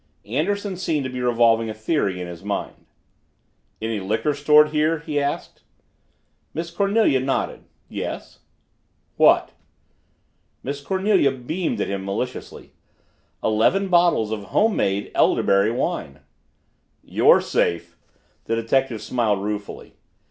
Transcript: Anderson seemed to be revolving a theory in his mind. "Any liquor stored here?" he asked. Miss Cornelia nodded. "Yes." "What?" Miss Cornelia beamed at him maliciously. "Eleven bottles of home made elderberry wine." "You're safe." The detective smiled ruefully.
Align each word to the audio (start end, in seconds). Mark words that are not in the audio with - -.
Anderson 0.25 0.75
seemed 0.75 1.03
to 1.03 1.11
be 1.11 1.21
revolving 1.21 1.69
a 1.69 1.75
theory 1.75 2.19
in 2.19 2.27
his 2.27 2.43
mind. 2.43 2.87
"Any 3.79 3.99
liquor 3.99 4.33
stored 4.33 4.69
here?" 4.69 4.97
he 4.97 5.21
asked. 5.21 5.61
Miss 6.55 6.71
Cornelia 6.71 7.19
nodded. 7.19 7.65
"Yes." 7.87 8.39
"What?" 9.17 9.51
Miss 10.63 10.81
Cornelia 10.81 11.31
beamed 11.31 11.79
at 11.81 11.87
him 11.87 12.03
maliciously. 12.03 12.73
"Eleven 13.43 13.89
bottles 13.89 14.31
of 14.31 14.45
home 14.45 14.75
made 14.75 15.11
elderberry 15.13 15.69
wine." 15.69 16.21
"You're 17.03 17.39
safe." 17.39 17.95
The 18.45 18.55
detective 18.55 19.03
smiled 19.03 19.43
ruefully. 19.43 19.97